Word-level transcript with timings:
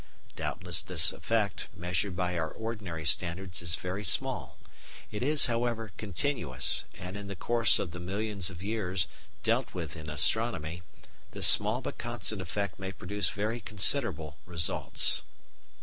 Doubtless 0.35 0.81
this 0.81 1.13
effect, 1.13 1.67
measured 1.75 2.15
by 2.15 2.35
our 2.35 2.49
ordinary 2.49 3.05
standards, 3.05 3.61
is 3.61 3.75
very 3.75 4.03
small; 4.03 4.57
it 5.11 5.21
is, 5.21 5.45
however, 5.45 5.91
continuous, 5.97 6.85
and 6.97 7.15
in 7.15 7.27
the 7.27 7.35
course 7.35 7.77
of 7.77 7.91
the 7.91 7.99
millions 7.99 8.49
of 8.49 8.63
years 8.63 9.05
dealt 9.43 9.75
with 9.75 9.95
in 9.95 10.09
astronomy, 10.09 10.81
this 11.33 11.45
small 11.47 11.81
but 11.81 11.99
constant 11.99 12.41
effect 12.41 12.79
may 12.79 12.91
produce 12.91 13.29
very 13.29 13.59
considerable 13.59 14.37
results. 14.47 15.21